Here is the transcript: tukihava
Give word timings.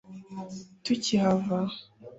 tukihava 0.83 1.59